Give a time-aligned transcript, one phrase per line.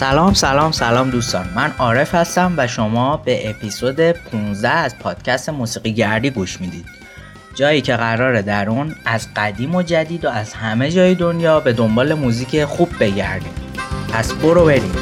[0.00, 1.46] سلام سلام سلام دوستان.
[1.54, 6.86] من عارف هستم و شما به اپیزود 15 از پادکست موسیقی گردی گوش می‌دید.
[7.54, 11.72] جایی که قراره در اون از قدیم و جدید و از همه جای دنیا به
[11.72, 13.52] دنبال موزیک خوب بگردیم.
[14.12, 14.92] پس برو بریم.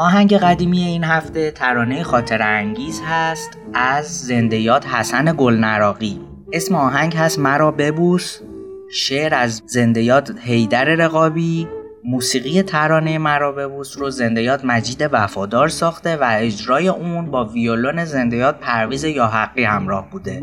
[0.00, 6.20] آهنگ قدیمی این هفته ترانه خاطر انگیز هست از زندیات حسن گلنراقی.
[6.52, 8.40] اسم آهنگ هست مرا ببوس
[8.92, 11.68] شعر از زندیات حیدر رقابی
[12.04, 18.60] موسیقی ترانه مرا ببوس رو زندیات مجید وفادار ساخته و اجرای اون با ویولون زندیات
[18.60, 20.40] پرویز یا حقی همراه بوده.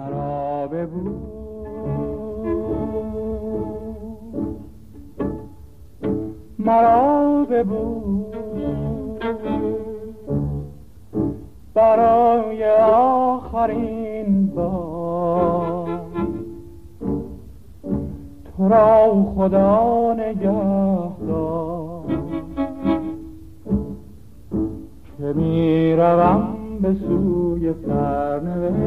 [6.60, 8.37] مرا ببوس.
[11.78, 16.00] برای آخرین بار.
[18.58, 20.54] تو را خدا نگه
[25.18, 28.78] که می روم به سوی سرنوشت.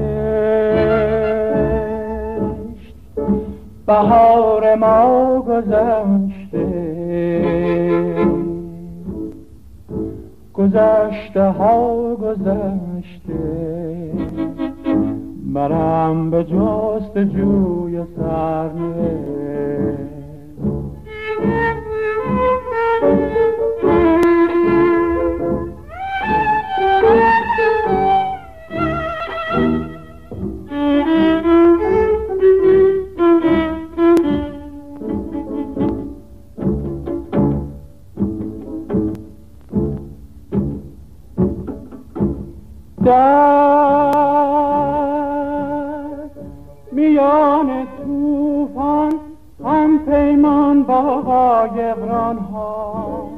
[3.86, 6.29] بهار ما گذشته
[10.60, 13.40] گذشته ها گذشته.
[15.46, 19.40] مرم به جست جوی سرنوشت.
[50.40, 53.28] پیمان با قایقران ها.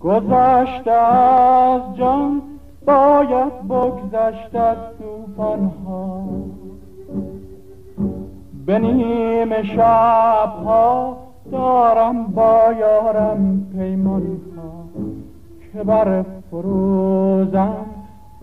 [0.00, 2.42] گذشته از جان
[2.86, 6.22] باید بگذشت از توفان ها.
[8.66, 11.16] به نیم شب ها
[11.52, 14.72] دارم با یارم پیمان ها.
[15.72, 17.86] که بر فروزم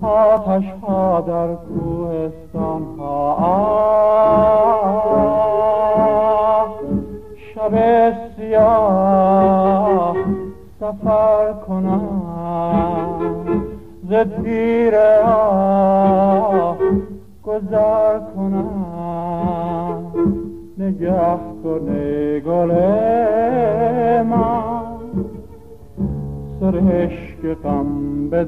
[0.01, 5.08] آتش ها در کوهستان ها.
[10.89, 11.99] سفر کنم
[14.09, 14.93] ز تیر
[17.43, 20.13] گذر کنم.
[20.77, 22.71] نگه کنه گل
[24.23, 24.99] من.
[26.59, 28.45] سرشک غم به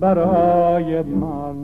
[0.00, 1.54] برای من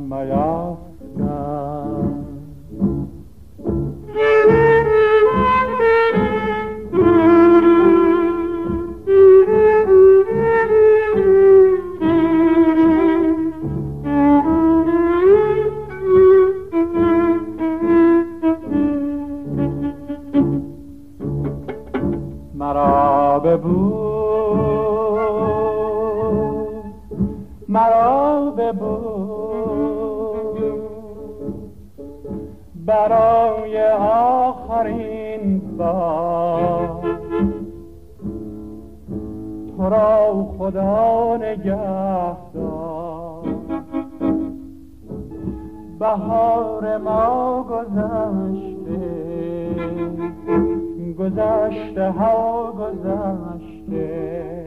[27.74, 29.34] میافکن
[32.86, 37.18] برای آخرین بار.
[39.76, 42.34] تو را خدا نگه
[45.98, 48.94] بهار ما گذشته.
[51.18, 54.63] گذشته ها گذشته.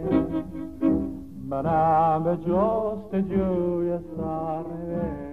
[1.50, 5.28] منم به جست جوی سره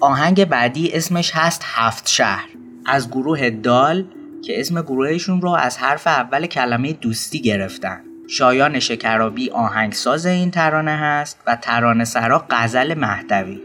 [0.00, 2.48] آهنگ بعدی اسمش هست هفت شهر.
[2.86, 4.04] از گروه دال
[4.42, 8.00] که اسم گروهشون رو از حرف اول کلمه دوستی گرفتن.
[8.28, 13.60] شایان شکرابی آهنگساز این ترانه هست و ترانه سرا غزل مهدوی.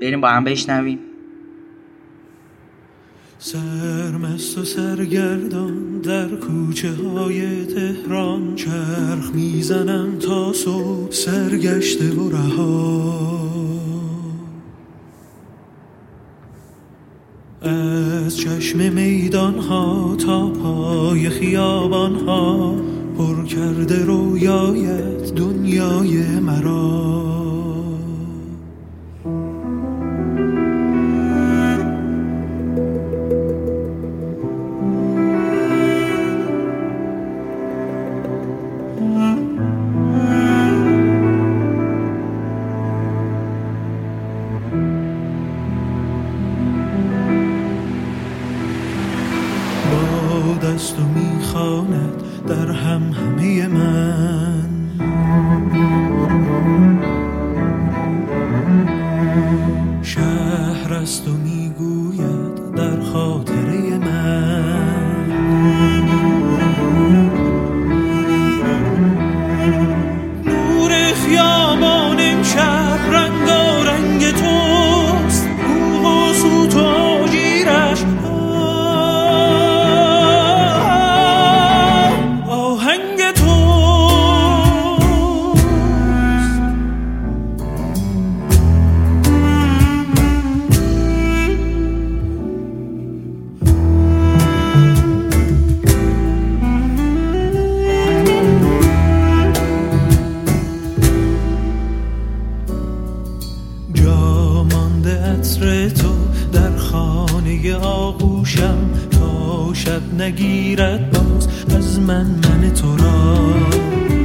[0.00, 0.98] بریم با هم بشنویم.
[3.38, 13.71] سرمست و سرگردان در کوچه های تهران چرخ می‌زنم تا صبح سرگشته و رها.
[18.28, 22.74] چشم میدان ها تا پای خیابان ها
[23.18, 27.41] پر کرده رویایت دنیای مرا.
[50.74, 54.68] است و می‌خواند در هم همه من.
[60.02, 61.61] شهر است و می
[105.52, 106.08] حسر تو
[106.52, 111.48] در خانه آغوشم تا شب نگیرد باز.
[111.76, 113.38] از من من تو را.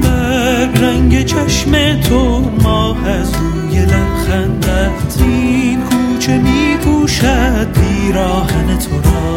[0.03, 5.21] بر رنگ چشم تو ماه از روی لبخندت.
[5.21, 9.36] این کوچه می پوشد بیراهن تو را.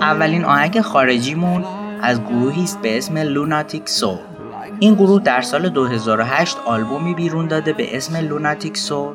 [0.00, 1.64] اولین آهنگ خارجیمون
[2.02, 4.18] از گروهی است به اسم لوناتیک سو
[4.80, 9.12] این گروه در سال 2008 آلبومی بیرون داده به اسم لوناتیک سو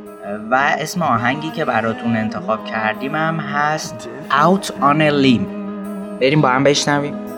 [0.52, 5.46] و اسم آهنگی که براتون انتخاب کردیم هم هست Out on a Limb.
[6.22, 7.31] بریم با هم بشنویم.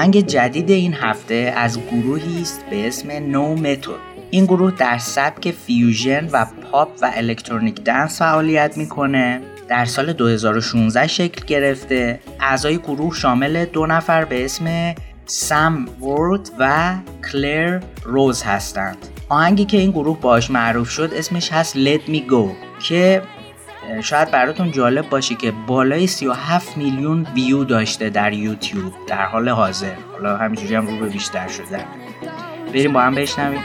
[0.00, 5.50] آهنگ جدید این هفته از گروهی است به اسم No Method این گروه در سبک
[5.50, 9.40] fusion و پاپ و electronic dance فعالیت می‌کنه.
[9.68, 12.20] در سال 2016 شکل گرفته.
[12.40, 14.94] اعضای گروه شامل دو نفر به اسم
[15.26, 16.94] سم وورد و
[17.32, 18.96] کلر روز هستند.
[19.28, 22.48] آهنگی که این گروه باش معروف شد اسمش هست Let Me Go
[22.88, 23.22] که
[24.02, 29.94] شاید براتون جالب باشه که بالای 37 میلیون ویو داشته در یوتیوب در حال حاضر.
[30.12, 31.84] حالا همینجوری هم رو به بیشتر شده
[32.66, 33.60] بریم با هم بشنویم.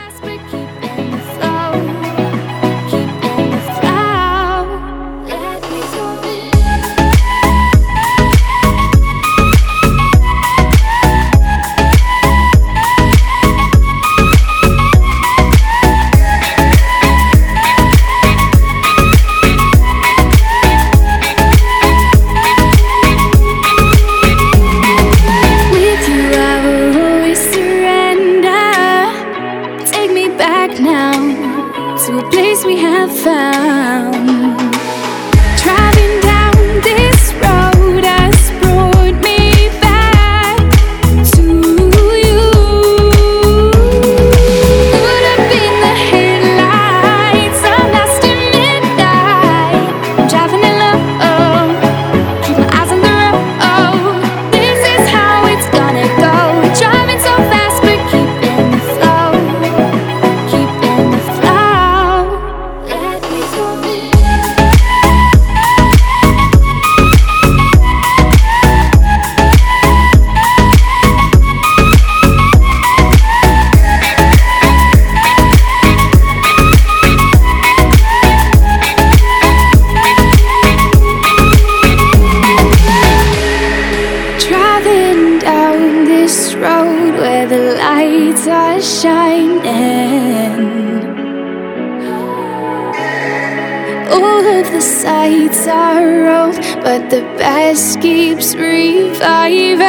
[95.26, 99.80] fights are old, but the past keeps reviving.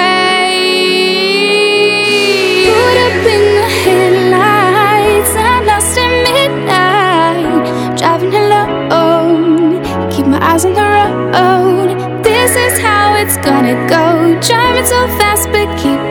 [2.67, 7.65] Put up in the headlights, I'm lost in midnight.
[7.99, 10.89] Driving alone, keep my eyes on the
[11.35, 12.23] road.
[12.23, 14.05] This is how it's gonna go.
[14.41, 16.06] Driving so fast, but keep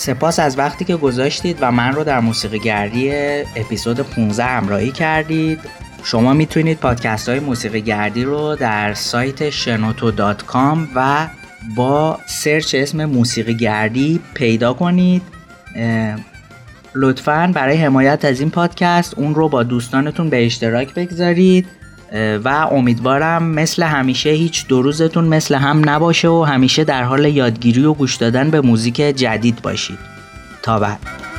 [0.00, 3.12] سپاس از وقتی که گذاشتید و من رو در موسیقی گردی
[3.56, 5.60] اپیزود 15 همراهی کردید.
[6.04, 11.28] شما می‌تونید پادکست های موسیقی گردی رو در سایت شنوتو dot com و
[11.76, 15.22] با search اسم موسیقی گردی پیدا کنید.
[16.94, 21.66] لطفا برای حمایت از این پادکست اون رو با دوستانتون به اشتراک بگذارید.
[22.44, 27.84] و امیدوارم مثل همیشه هیچ دو روزتون مثل هم نباشه و همیشه در حال یادگیری
[27.84, 29.98] و گوش دادن به موزیک جدید باشید.
[30.62, 31.29] تا بعد.